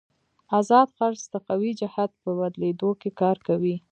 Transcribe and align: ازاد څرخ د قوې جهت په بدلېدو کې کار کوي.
ازاد 0.59 0.87
څرخ 0.97 1.21
د 1.33 1.35
قوې 1.47 1.71
جهت 1.79 2.11
په 2.21 2.29
بدلېدو 2.39 2.89
کې 3.01 3.09
کار 3.21 3.37
کوي. 3.47 3.75